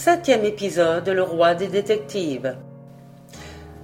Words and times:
Septième 0.00 0.44
épisode 0.44 1.08
Le 1.08 1.24
roi 1.24 1.56
des 1.56 1.66
détectives. 1.66 2.54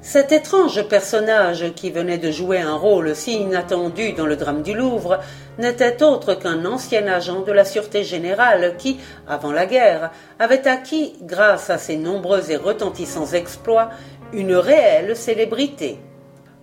Cet 0.00 0.30
étrange 0.30 0.86
personnage 0.86 1.74
qui 1.74 1.90
venait 1.90 2.18
de 2.18 2.30
jouer 2.30 2.60
un 2.60 2.76
rôle 2.76 3.16
si 3.16 3.34
inattendu 3.40 4.12
dans 4.12 4.24
le 4.24 4.36
drame 4.36 4.62
du 4.62 4.74
Louvre 4.74 5.18
n'était 5.58 6.04
autre 6.04 6.34
qu'un 6.34 6.66
ancien 6.66 7.08
agent 7.08 7.40
de 7.40 7.50
la 7.50 7.64
Sûreté 7.64 8.04
générale 8.04 8.76
qui, 8.78 9.00
avant 9.26 9.50
la 9.50 9.66
guerre, 9.66 10.12
avait 10.38 10.68
acquis, 10.68 11.14
grâce 11.22 11.68
à 11.68 11.78
ses 11.78 11.96
nombreux 11.96 12.48
et 12.48 12.56
retentissants 12.56 13.32
exploits, 13.32 13.90
une 14.32 14.54
réelle 14.54 15.16
célébrité. 15.16 15.98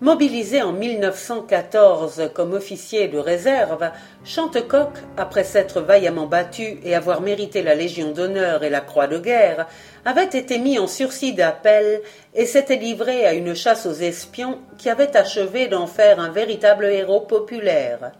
Mobilisé 0.02 0.62
en 0.62 0.72
1914 0.72 2.32
comme 2.34 2.54
officier 2.54 3.06
de 3.06 3.18
réserve, 3.18 3.88
Chantecoq, 4.24 4.88
après 5.16 5.44
s'être 5.44 5.80
vaillamment 5.80 6.26
battu 6.26 6.80
et 6.82 6.96
avoir 6.96 7.20
mérité 7.20 7.62
la 7.62 7.76
Légion 7.76 8.10
d'honneur 8.10 8.64
et 8.64 8.68
la 8.68 8.80
Croix 8.80 9.06
de 9.06 9.18
guerre, 9.18 9.68
avait 10.04 10.24
été 10.24 10.58
mis 10.58 10.76
en 10.80 10.88
sursis 10.88 11.34
d'appel 11.34 12.02
et 12.34 12.46
s'était 12.46 12.74
livré 12.74 13.26
à 13.26 13.32
une 13.32 13.54
chasse 13.54 13.86
aux 13.86 13.92
espions 13.92 14.58
qui 14.76 14.90
avait 14.90 15.16
achevé 15.16 15.68
d'en 15.68 15.86
faire 15.86 16.18
un 16.18 16.30
véritable 16.30 16.86
héros 16.86 17.20
populaire. 17.20 18.10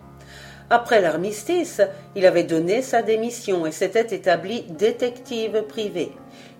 Après 0.74 1.02
l'armistice, 1.02 1.82
il 2.16 2.24
avait 2.24 2.44
donné 2.44 2.80
sa 2.80 3.02
démission 3.02 3.66
et 3.66 3.72
s'était 3.72 4.16
établi 4.16 4.62
détective 4.70 5.64
privé. 5.68 6.12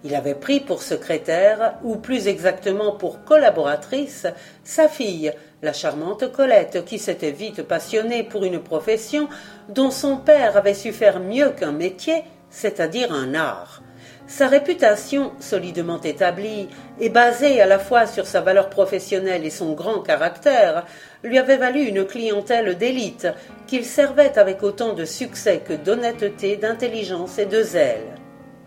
Il 0.04 0.14
avait 0.14 0.34
pris 0.34 0.60
pour 0.60 0.82
secrétaire, 0.82 1.78
ou 1.82 1.96
plus 1.96 2.28
exactement 2.28 2.92
pour 2.92 3.24
collaboratrice, 3.24 4.26
sa 4.64 4.90
fille, 4.90 5.32
la 5.62 5.72
charmante 5.72 6.30
Colette, 6.30 6.84
qui 6.84 6.98
s'était 6.98 7.30
vite 7.30 7.62
passionnée 7.62 8.22
pour 8.22 8.44
une 8.44 8.62
profession 8.62 9.30
dont 9.70 9.90
son 9.90 10.18
père 10.18 10.58
avait 10.58 10.74
su 10.74 10.92
faire 10.92 11.18
mieux 11.18 11.48
qu'un 11.48 11.72
métier, 11.72 12.22
c'est-à-dire 12.50 13.14
un 13.14 13.32
art. 13.32 13.80
Sa 14.26 14.48
réputation, 14.48 15.32
solidement 15.40 16.00
établie 16.00 16.68
et 17.00 17.08
basée 17.08 17.60
à 17.60 17.66
la 17.66 17.78
fois 17.78 18.06
sur 18.06 18.26
sa 18.26 18.40
valeur 18.40 18.70
professionnelle 18.70 19.44
et 19.44 19.50
son 19.50 19.72
grand 19.72 20.00
caractère, 20.00 20.86
lui 21.22 21.38
avait 21.38 21.58
valu 21.58 21.82
une 21.82 22.04
clientèle 22.04 22.78
d'élite 22.78 23.28
qu'il 23.66 23.84
servait 23.84 24.38
avec 24.38 24.62
autant 24.62 24.94
de 24.94 25.04
succès 25.04 25.58
que 25.58 25.74
d'honnêteté, 25.74 26.56
d'intelligence 26.56 27.38
et 27.38 27.46
de 27.46 27.62
zèle. 27.62 28.14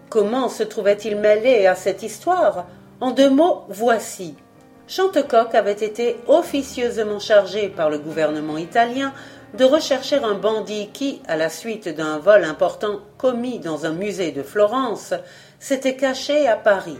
Comment 0.09 0.49
se 0.49 0.63
trouvait-il 0.63 1.15
mêlé 1.15 1.65
à 1.65 1.75
cette 1.75 2.03
histoire? 2.03 2.67
En 3.01 3.11
deux 3.11 3.29
mots, 3.29 3.63
voici. 3.69 4.35
Chantecoq 4.87 5.55
avait 5.55 5.71
été 5.71 6.17
officieusement 6.27 7.19
chargé 7.19 7.69
par 7.69 7.89
le 7.89 7.97
gouvernement 7.97 8.57
italien 8.57 9.13
de 9.53 9.63
rechercher 9.63 10.17
un 10.17 10.33
bandit 10.33 10.89
qui, 10.91 11.21
à 11.27 11.37
la 11.37 11.49
suite 11.49 11.87
d'un 11.87 12.17
vol 12.17 12.43
important 12.43 12.99
commis 13.17 13.59
dans 13.59 13.85
un 13.85 13.93
musée 13.93 14.31
de 14.31 14.43
Florence, 14.43 15.13
s'était 15.59 15.95
caché 15.95 16.47
à 16.47 16.55
Paris. 16.55 16.97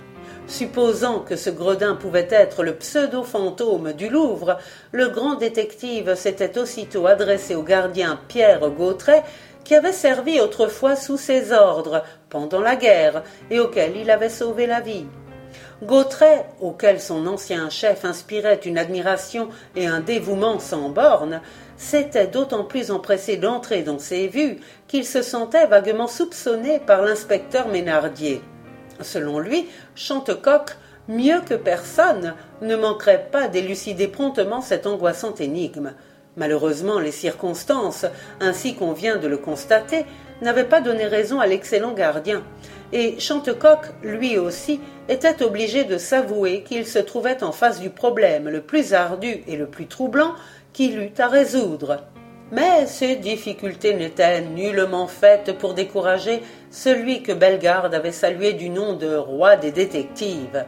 Supposant 0.47 1.19
que 1.19 1.35
ce 1.35 1.49
gredin 1.49 1.95
pouvait 1.95 2.27
être 2.29 2.63
le 2.63 2.75
pseudo-fantôme 2.75 3.93
du 3.93 4.09
Louvre, 4.09 4.59
le 4.91 5.09
grand 5.09 5.35
détective 5.35 6.15
s'était 6.15 6.59
aussitôt 6.59 7.07
adressé 7.07 7.55
au 7.55 7.63
gardien 7.63 8.19
Pierre 8.27 8.69
Gautret 8.69 9.23
qui 9.63 9.75
avait 9.75 9.91
servi 9.91 10.39
autrefois 10.39 10.95
sous 10.95 11.17
ses 11.17 11.51
ordres 11.51 12.03
pendant 12.29 12.61
la 12.61 12.75
guerre 12.75 13.23
et 13.49 13.59
auquel 13.59 13.97
il 13.97 14.11
avait 14.11 14.29
sauvé 14.29 14.67
la 14.67 14.79
vie. 14.79 15.07
Gautret, 15.83 16.45
auquel 16.61 17.01
son 17.01 17.27
ancien 17.27 17.69
chef 17.69 18.05
inspirait 18.05 18.61
une 18.63 18.77
admiration 18.77 19.49
et 19.75 19.87
un 19.87 19.99
dévouement 19.99 20.59
sans 20.59 20.89
bornes, 20.89 21.41
s'était 21.77 22.27
d'autant 22.27 22.63
plus 22.63 22.91
empressé 22.91 23.37
d'entrer 23.37 23.83
dans 23.83 23.99
ses 23.99 24.27
vues 24.27 24.57
qu'il 24.87 25.05
se 25.05 25.21
sentait 25.21 25.67
vaguement 25.67 26.07
soupçonné 26.07 26.79
par 26.79 27.01
l'inspecteur 27.01 27.67
Ménardier. 27.67 28.41
Selon 29.01 29.39
lui, 29.39 29.67
Chantecoq, 29.95 30.71
mieux 31.07 31.41
que 31.41 31.53
personne, 31.53 32.33
ne 32.61 32.75
manquerait 32.75 33.27
pas 33.31 33.47
d'élucider 33.47 34.07
promptement 34.07 34.61
cette 34.61 34.87
angoissante 34.87 35.41
énigme. 35.41 35.93
Malheureusement, 36.37 36.99
les 36.99 37.11
circonstances, 37.11 38.05
ainsi 38.39 38.75
qu'on 38.75 38.91
vient 38.91 39.17
de 39.17 39.27
le 39.27 39.37
constater, 39.37 40.05
n'avaient 40.41 40.65
pas 40.65 40.81
donné 40.81 41.05
raison 41.05 41.39
à 41.39 41.47
l'excellent 41.47 41.93
gardien, 41.93 42.43
et 42.91 43.19
Chantecoq, 43.19 43.79
lui 44.03 44.37
aussi, 44.37 44.79
était 45.07 45.43
obligé 45.43 45.85
de 45.85 45.97
s'avouer 45.97 46.63
qu'il 46.63 46.85
se 46.85 46.99
trouvait 46.99 47.43
en 47.43 47.51
face 47.51 47.79
du 47.79 47.89
problème 47.89 48.49
le 48.49 48.61
plus 48.61 48.93
ardu 48.93 49.43
et 49.47 49.55
le 49.55 49.67
plus 49.67 49.87
troublant 49.87 50.33
qu'il 50.75 50.99
eût 50.99 51.13
à 51.19 51.27
résoudre. 51.29 52.03
Mais 52.51 52.85
ces 52.85 53.15
difficultés 53.15 53.93
n'étaient 53.93 54.41
nullement 54.41 55.07
faites 55.07 55.57
pour 55.57 55.73
décourager 55.73 56.43
celui 56.69 57.23
que 57.23 57.31
Bellegarde 57.31 57.95
avait 57.95 58.11
salué 58.11 58.53
du 58.53 58.69
nom 58.69 58.93
de 58.93 59.15
roi 59.15 59.55
des 59.55 59.71
détectives. 59.71 60.65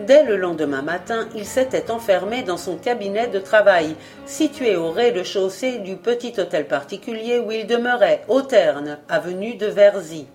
Dès 0.00 0.24
le 0.24 0.36
lendemain 0.36 0.82
matin, 0.82 1.28
il 1.36 1.44
s'était 1.44 1.90
enfermé 1.90 2.42
dans 2.42 2.56
son 2.56 2.76
cabinet 2.76 3.28
de 3.28 3.38
travail, 3.38 3.94
situé 4.24 4.76
au 4.76 4.90
rez-de-chaussée 4.90 5.78
du 5.78 5.96
petit 5.96 6.32
hôtel 6.40 6.66
particulier 6.66 7.38
où 7.38 7.52
il 7.52 7.66
demeurait, 7.66 8.22
au 8.28 8.40
Terne, 8.40 8.98
avenue 9.08 9.54
de 9.54 9.66
Verzy. 9.66 10.26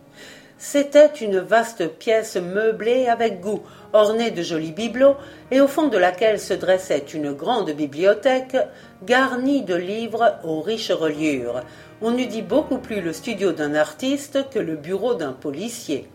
C'était 0.62 1.08
une 1.22 1.40
vaste 1.40 1.88
pièce 1.88 2.36
meublée 2.36 3.08
avec 3.08 3.40
goût, 3.40 3.64
ornée 3.94 4.30
de 4.30 4.42
jolis 4.42 4.74
bibelots, 4.74 5.16
et 5.52 5.62
au 5.62 5.68
fond 5.68 5.88
de 5.88 5.98
laquelle 5.98 6.38
se 6.38 6.54
dressait 6.54 7.06
une 7.14 7.32
grande 7.32 7.72
bibliothèque, 7.72 8.58
garnie 9.04 9.62
de 9.64 9.76
livres 9.76 10.38
aux 10.44 10.60
riches 10.60 10.92
reliures. 10.92 11.64
On 12.02 12.18
eût 12.18 12.28
dit 12.28 12.42
beaucoup 12.42 12.78
plus 12.78 13.00
le 13.00 13.14
studio 13.14 13.54
d'un 13.54 13.74
artiste 13.74 14.50
que 14.50 14.60
le 14.60 14.76
bureau 14.76 15.16
d'un 15.16 15.32
policier. 15.32 16.10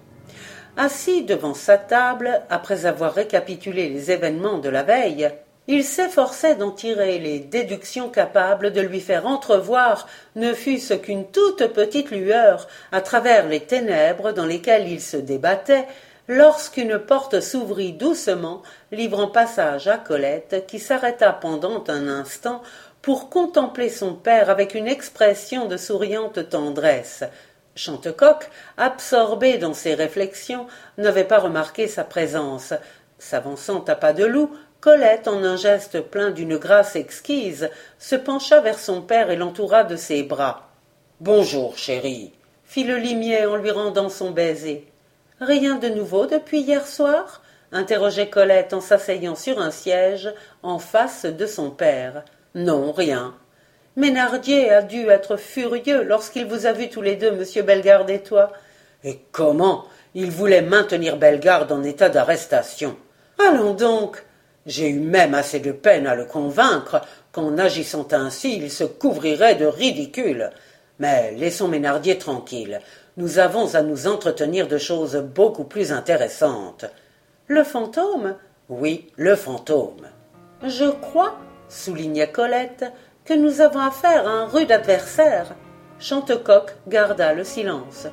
Assis 0.77 1.25
devant 1.25 1.55
sa 1.55 1.79
table, 1.79 2.43
après 2.51 2.85
avoir 2.85 3.15
récapitulé 3.15 3.89
les 3.89 4.11
événements 4.11 4.59
de 4.59 4.69
la 4.69 4.83
veille, 4.83 5.31
il 5.67 5.85
s'efforçait 5.85 6.57
d'en 6.57 6.71
tirer 6.71 7.19
les 7.19 7.39
déductions 7.39 8.11
capables 8.11 8.73
de 8.73 8.81
lui 8.81 9.01
faire 9.01 9.27
entrevoir 9.27 10.07
ne 10.37 10.53
fût-ce 10.53 10.95
qu'une 10.95 11.27
toute 11.27 11.67
petite 11.69 12.11
lueur 12.11 12.69
à 12.93 13.01
travers 13.01 13.49
les 13.49 13.61
ténèbres 13.61 14.33
dans 14.33 14.45
lesquelles 14.45 14.89
il 14.89 15.01
se 15.01 15.17
débattait, 15.17 15.87
lorsqu'une 16.29 16.99
porte 16.99 17.41
s'ouvrit 17.41 17.93
doucement, 17.93 18.63
livrant 18.93 19.29
passage 19.29 19.89
à 19.89 19.97
Colette, 19.97 20.65
qui 20.67 20.79
s'arrêta 20.79 21.33
pendant 21.33 21.83
un 21.89 22.09
instant 22.09 22.63
pour 23.01 23.31
contempler 23.31 23.89
son 23.89 24.15
père 24.15 24.51
avec 24.51 24.75
une 24.75 24.89
expression 24.89 25.67
de 25.67 25.77
souriante 25.77 26.49
tendresse, 26.49 27.25
Chantecoq, 27.77 28.49
absorbé 28.77 29.59
dans 29.59 29.75
ses 29.75 29.95
réflexions, 29.95 30.67
n'avait 30.97 31.25
pas 31.25 31.41
remarqué 31.41 31.89
sa 31.89 32.05
présence. 32.05 32.73
S'avançant 33.19 33.85
à 33.89 33.97
pas 33.97 34.13
de 34.13 34.25
loup, 34.25 34.51
Colette, 34.85 35.29
en 35.29 35.43
un 35.43 35.57
geste 35.57 36.03
plein 36.03 36.31
d'une 36.31 36.59
grâce 36.59 36.95
exquise, 36.95 37.71
se 37.99 38.17
pencha 38.17 38.61
vers 38.61 38.79
son 38.79 39.01
père 39.01 39.31
et 39.31 39.37
l'entoura 39.37 39.83
de 39.83 39.97
ses 39.97 40.23
bras. 40.23 40.69
Bonjour, 41.21 41.79
chérie, 41.79 42.33
fit 42.65 42.85
le 42.85 42.99
limier 42.99 43.47
en 43.47 43.57
lui 43.57 43.71
rendant 43.71 44.11
son 44.11 44.31
baiser. 44.31 44.87
Rien 45.41 45.77
de 45.77 45.89
nouveau 45.89 46.27
depuis 46.27 46.61
hier 46.61 46.87
soir? 46.87 47.43
interrogeait 47.73 48.29
Colette 48.29 48.75
en 48.75 48.83
s'asseyant 48.83 49.37
sur 49.37 49.59
un 49.59 49.71
siège 49.71 50.31
en 50.63 50.79
face 50.79 51.25
de 51.25 51.47
son 51.47 51.71
père. 51.71 52.23
Non, 52.55 52.93
rien, 52.93 53.35
Ménardier 53.97 54.71
a 54.71 54.83
dû 54.83 55.09
être 55.09 55.39
furieux 55.39 56.03
lorsqu'il 56.03 56.45
vous 56.45 56.67
a 56.67 56.73
vus 56.73 56.91
tous 56.91 57.01
les 57.01 57.17
deux, 57.17 57.33
monsieur 57.33 57.63
Bellegarde 57.63 58.11
et 58.11 58.23
toi. 58.23 58.53
Et 59.03 59.19
comment 59.33 59.87
Il 60.15 60.31
voulait 60.31 60.61
maintenir 60.61 61.17
Bellegarde 61.17 61.73
en 61.73 61.83
état 61.83 62.11
d'arrestation? 62.11 62.99
Allons 63.39 63.73
donc. 63.73 64.23
J'ai 64.67 64.89
eu 64.89 64.99
même 64.99 65.35
assez 65.35 65.61
de 65.61 65.73
peine 65.73 66.07
à 66.07 66.15
le 66.15 66.25
convaincre 66.25 67.03
qu'en 67.33 67.59
agissant 67.59 68.09
ainsi 68.13 68.57
il 68.57 68.71
se 68.71 68.85
couvrirait 68.85 69.57
de 69.57 69.67
ridicule. 69.67 70.51
Mais 70.99 71.33
laissons 71.33 71.69
Ménardier 71.69 72.19
tranquille. 72.19 72.81
Nous 73.17 73.39
avons 73.39 73.75
à 73.75 73.83
nous 73.83 74.07
entretenir 74.07 74.69
de 74.69 74.79
choses 74.79 75.17
beaucoup 75.17 75.65
plus 75.65 75.93
intéressantes. 75.93 76.87
Le 77.47 77.63
fantôme? 77.63 78.37
Oui, 78.69 79.13
le 79.17 79.37
fantôme. 79.37 80.09
Je 80.63 80.91
crois, 80.91 81.39
souligna 81.69 82.27
Colette, 82.27 82.87
que 83.25 83.35
nous 83.35 83.61
avons 83.61 83.81
affaire 83.81 84.27
à 84.27 84.31
un 84.31 84.47
rude 84.47 84.73
adversaire. 84.73 85.55
Chantecoq 85.99 86.75
garda 86.89 87.35
le 87.35 87.45
silence. 87.45 88.07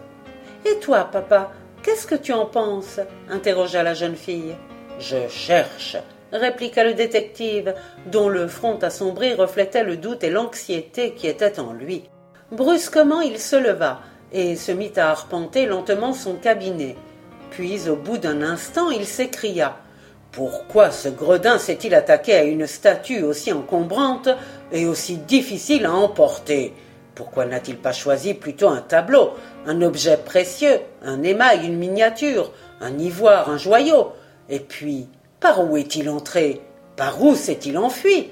Et 0.66 0.80
toi, 0.80 1.10
papa, 1.12 1.52
qu'est-ce 1.82 2.06
que 2.06 2.16
tu 2.16 2.34
en 2.34 2.46
penses? 2.46 3.00
interrogea 3.30 3.84
la 3.84 3.94
jeune 3.94 4.16
fille. 4.16 4.56
Je 5.00 5.28
cherche, 5.30 5.98
répliqua 6.32 6.84
le 6.84 6.94
détective, 6.94 7.74
dont 8.08 8.30
le 8.30 8.48
front 8.48 8.78
assombri 8.80 9.34
reflétait 9.34 9.84
le 9.84 9.98
doute 9.98 10.24
et 10.24 10.30
l'anxiété 10.30 11.12
qui 11.12 11.28
étaient 11.28 11.60
en 11.60 11.74
lui. 11.74 12.04
Brusquement, 12.52 13.22
il 13.22 13.40
se 13.40 13.56
leva 13.56 14.02
et 14.32 14.56
se 14.56 14.72
mit 14.72 14.94
à 14.98 15.12
arpenter 15.12 15.66
lentement 15.66 16.14
son 16.14 16.36
cabinet. 16.36 16.96
Puis, 17.50 17.90
au 17.90 17.96
bout 17.96 18.18
d'un 18.18 18.42
instant, 18.42 18.90
il 18.90 19.06
s'écria 19.06 19.78
pourquoi 20.32 20.92
ce 20.92 21.10
gredin 21.10 21.58
s'est-il 21.58 21.94
attaqué 21.94 22.34
à 22.34 22.44
une 22.44 22.66
statue 22.66 23.22
aussi 23.22 23.52
encombrante 23.52 24.30
et 24.72 24.86
aussi 24.86 25.18
difficile 25.18 25.86
à 25.86 25.92
emporter? 25.92 26.74
Pourquoi 27.16 27.46
n'a-t-il 27.46 27.78
pas 27.78 27.92
choisi 27.92 28.34
plutôt 28.34 28.70
un 28.70 28.80
tableau, 28.80 29.32
un 29.68 29.82
objet 29.82 30.16
précieux, 30.16 30.80
un 31.04 31.22
émail, 31.24 31.66
une 31.66 31.78
miniature, 31.78 32.54
un 32.80 32.98
ivoire, 32.98 33.50
un 33.50 33.58
joyau? 33.58 34.14
Et 34.48 34.62
puis, 34.62 35.10
par 35.42 35.70
où 35.70 35.76
est-il 35.76 36.08
entré? 36.10 36.62
Par 36.96 37.22
où 37.22 37.36
s'est-il 37.36 37.78
enfui? 37.78 38.30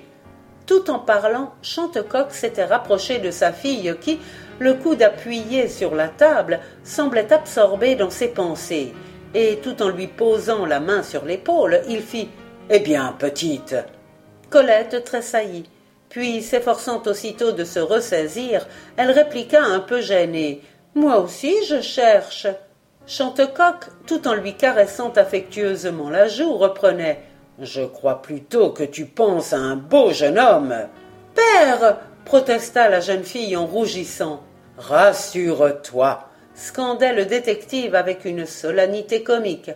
Tout 0.66 0.92
en 0.92 1.00
parlant, 1.00 1.54
Chantecoq 1.64 2.32
s'était 2.32 2.64
rapproché 2.64 3.18
de 3.18 3.32
sa 3.32 3.52
fille 3.52 3.94
qui, 4.00 4.20
le 4.60 4.76
coude 4.76 5.02
appuyé 5.02 5.68
sur 5.68 5.96
la 5.96 6.08
table, 6.08 6.60
semblait 6.84 7.34
absorbé 7.34 7.96
dans 7.96 8.12
ses 8.12 8.28
pensées, 8.28 8.94
et 9.34 9.58
tout 9.64 9.82
en 9.82 9.90
lui 9.90 10.08
posant 10.08 10.66
la 10.66 10.80
main 10.80 11.02
sur 11.02 11.26
l'épaule, 11.26 11.82
il 11.90 12.02
fit 12.02 12.30
Eh 12.70 12.80
bien, 12.80 13.16
petite 13.18 13.76
Colette 14.52 15.04
tressaillit. 15.04 15.70
Puis, 16.10 16.42
s'efforçant 16.42 17.02
aussitôt 17.06 17.52
de 17.52 17.64
se 17.64 17.80
ressaisir, 17.80 18.68
elle 18.98 19.12
répliqua 19.12 19.62
un 19.64 19.80
peu 19.80 20.02
gênée. 20.02 20.62
Moi 20.96 21.20
aussi 21.20 21.56
je 21.68 21.82
cherche. 21.82 22.48
Chantecoq, 23.08 23.88
tout 24.06 24.28
en 24.28 24.36
lui 24.36 24.54
caressant 24.56 25.12
affectueusement 25.16 26.10
la 26.10 26.28
joue, 26.28 26.56
reprenait. 26.56 27.24
Je 27.60 27.82
crois 27.82 28.22
plutôt 28.22 28.70
que 28.70 28.84
tu 28.84 29.06
penses 29.06 29.54
à 29.54 29.58
un 29.58 29.76
beau 29.76 30.12
jeune 30.12 30.40
homme. 30.40 30.76
Père. 31.34 31.98
protesta 32.26 32.90
la 32.90 33.00
jeune 33.00 33.24
fille 33.24 33.56
en 33.58 33.66
rougissant. 33.66 34.44
Rassure-toi, 34.78 36.30
scandait 36.54 37.14
le 37.14 37.26
détective 37.26 37.96
avec 37.96 38.26
une 38.26 38.46
solennité 38.46 39.24
comique. 39.24 39.72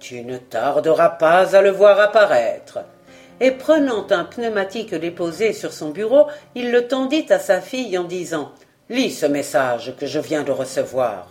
Tu 0.00 0.24
ne 0.24 0.38
tarderas 0.38 1.10
pas 1.10 1.54
à 1.54 1.60
le 1.62 1.70
voir 1.70 2.00
apparaître 2.00 2.78
et 3.40 3.52
prenant 3.52 4.06
un 4.10 4.24
pneumatique 4.24 4.94
déposé 4.94 5.52
sur 5.52 5.72
son 5.72 5.90
bureau, 5.90 6.26
il 6.54 6.72
le 6.72 6.88
tendit 6.88 7.26
à 7.30 7.38
sa 7.38 7.60
fille 7.60 7.96
en 7.96 8.04
disant 8.04 8.52
Lis 8.88 9.12
ce 9.12 9.26
message 9.26 9.94
que 9.98 10.06
je 10.06 10.18
viens 10.18 10.42
de 10.42 10.50
recevoir. 10.50 11.28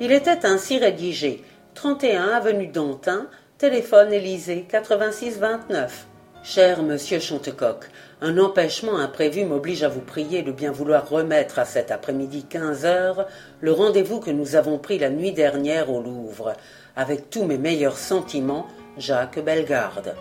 Il 0.00 0.10
était 0.10 0.44
ainsi 0.44 0.78
rédigé 0.78 1.44
31 1.74 2.24
avenue 2.30 2.66
d'Antin, 2.66 3.28
téléphone 3.58 4.12
Élysée 4.12 4.66
8629. 4.68 6.08
Cher 6.42 6.82
monsieur 6.82 7.20
Chantecoq, 7.20 7.88
un 8.20 8.38
empêchement 8.38 8.98
imprévu 8.98 9.44
m'oblige 9.44 9.84
à 9.84 9.88
vous 9.88 10.00
prier 10.00 10.42
de 10.42 10.50
bien 10.50 10.72
vouloir 10.72 11.08
remettre 11.08 11.60
à 11.60 11.64
cet 11.64 11.92
après-midi 11.92 12.42
quinze 12.42 12.84
heures 12.84 13.28
le 13.60 13.70
rendez-vous 13.70 14.18
que 14.18 14.32
nous 14.32 14.56
avons 14.56 14.78
pris 14.78 14.98
la 14.98 15.10
nuit 15.10 15.32
dernière 15.32 15.88
au 15.90 16.02
Louvre. 16.02 16.54
Avec 16.96 17.30
tous 17.30 17.44
mes 17.44 17.58
meilleurs 17.58 17.96
sentiments, 17.96 18.66
Jacques 18.98 19.38
Bellegarde. 19.44 20.16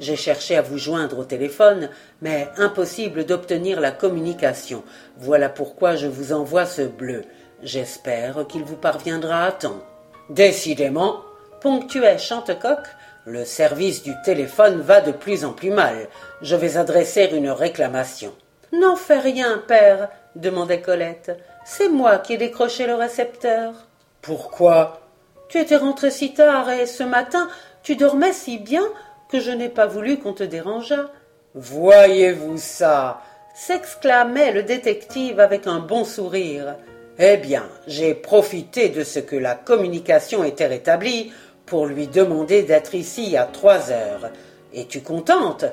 J'ai 0.00 0.16
cherché 0.16 0.56
à 0.56 0.62
vous 0.62 0.78
joindre 0.78 1.20
au 1.20 1.24
téléphone, 1.24 1.88
mais 2.20 2.48
impossible 2.58 3.24
d'obtenir 3.24 3.80
la 3.80 3.90
communication. 3.90 4.82
Voilà 5.16 5.48
pourquoi 5.48 5.96
je 5.96 6.08
vous 6.08 6.32
envoie 6.32 6.66
ce 6.66 6.82
bleu. 6.82 7.22
J'espère 7.64 8.46
qu'il 8.46 8.62
vous 8.62 8.76
parviendra 8.76 9.46
à 9.46 9.52
temps. 9.52 9.82
Décidément, 10.28 11.22
ponctuait 11.62 12.18
Chantecoq, 12.18 12.80
le 13.24 13.46
service 13.46 14.02
du 14.02 14.12
téléphone 14.22 14.82
va 14.82 15.00
de 15.00 15.12
plus 15.12 15.46
en 15.46 15.54
plus 15.54 15.70
mal. 15.70 16.08
Je 16.42 16.56
vais 16.56 16.76
adresser 16.76 17.30
une 17.32 17.48
réclamation. 17.48 18.34
N'en 18.72 18.96
fais 18.96 19.18
rien, 19.18 19.62
père, 19.66 20.10
demandait 20.36 20.82
Colette. 20.82 21.40
C'est 21.64 21.88
moi 21.88 22.18
qui 22.18 22.34
ai 22.34 22.36
décroché 22.36 22.86
le 22.86 22.96
récepteur. 22.96 23.72
Pourquoi? 24.20 25.00
Tu 25.48 25.58
étais 25.58 25.76
rentré 25.76 26.10
si 26.10 26.34
tard 26.34 26.70
et 26.70 26.84
ce 26.84 27.02
matin 27.02 27.48
tu 27.82 27.96
dormais 27.96 28.34
si 28.34 28.58
bien 28.58 28.84
que 29.30 29.40
je 29.40 29.50
n'ai 29.50 29.70
pas 29.70 29.86
voulu 29.86 30.18
qu'on 30.18 30.34
te 30.34 30.44
dérangeât. 30.44 31.10
Voyez-vous 31.54 32.58
ça? 32.58 33.22
s'exclamait 33.54 34.52
le 34.52 34.64
détective 34.64 35.38
avec 35.40 35.66
un 35.66 35.78
bon 35.78 36.04
sourire. 36.04 36.74
Eh 37.18 37.36
bien, 37.36 37.68
j'ai 37.86 38.12
profité 38.14 38.88
de 38.88 39.04
ce 39.04 39.20
que 39.20 39.36
la 39.36 39.54
communication 39.54 40.42
était 40.42 40.66
rétablie 40.66 41.32
pour 41.64 41.86
lui 41.86 42.08
demander 42.08 42.64
d'être 42.64 42.96
ici 42.96 43.36
à 43.36 43.44
trois 43.44 43.92
heures. 43.92 44.30
Es-tu 44.74 45.00
contente? 45.00 45.64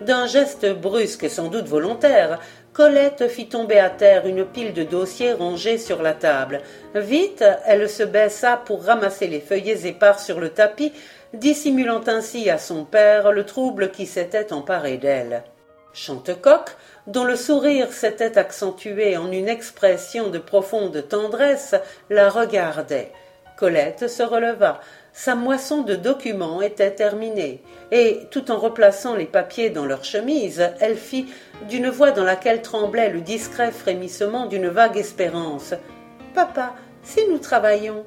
D'un 0.00 0.26
geste 0.26 0.66
brusque 0.72 1.24
et 1.24 1.28
sans 1.28 1.48
doute 1.48 1.66
volontaire, 1.66 2.40
Colette 2.72 3.28
fit 3.28 3.48
tomber 3.48 3.78
à 3.78 3.90
terre 3.90 4.26
une 4.26 4.46
pile 4.46 4.72
de 4.72 4.84
dossiers 4.84 5.32
rangés 5.32 5.76
sur 5.78 6.00
la 6.00 6.14
table. 6.14 6.62
Vite, 6.94 7.44
elle 7.66 7.90
se 7.90 8.04
baissa 8.04 8.56
pour 8.56 8.84
ramasser 8.84 9.26
les 9.26 9.40
feuillets 9.40 9.86
épars 9.86 10.20
sur 10.20 10.40
le 10.40 10.50
tapis 10.50 10.92
dissimulant 11.34 12.00
ainsi 12.06 12.48
à 12.48 12.56
son 12.56 12.84
père 12.84 13.32
le 13.32 13.44
trouble 13.44 13.90
qui 13.90 14.06
s'était 14.06 14.52
emparé 14.52 14.96
d'elle. 14.96 15.42
Chantecoq, 15.98 16.76
dont 17.08 17.24
le 17.24 17.34
sourire 17.34 17.92
s'était 17.92 18.38
accentué 18.38 19.16
en 19.16 19.32
une 19.32 19.48
expression 19.48 20.30
de 20.30 20.38
profonde 20.38 21.08
tendresse, 21.08 21.74
la 22.08 22.28
regardait. 22.28 23.10
Colette 23.56 24.08
se 24.08 24.22
releva. 24.22 24.80
Sa 25.12 25.34
moisson 25.34 25.82
de 25.82 25.96
documents 25.96 26.62
était 26.62 26.92
terminée, 26.92 27.64
et, 27.90 28.28
tout 28.30 28.52
en 28.52 28.58
replaçant 28.58 29.16
les 29.16 29.26
papiers 29.26 29.70
dans 29.70 29.86
leur 29.86 30.04
chemise, 30.04 30.70
elle 30.78 30.96
fit, 30.96 31.26
d'une 31.68 31.88
voix 31.88 32.12
dans 32.12 32.22
laquelle 32.22 32.62
tremblait 32.62 33.10
le 33.10 33.20
discret 33.20 33.72
frémissement 33.72 34.46
d'une 34.46 34.68
vague 34.68 34.96
espérance. 34.98 35.74
Papa, 36.32 36.74
si 37.02 37.26
nous 37.28 37.38
travaillons, 37.38 38.04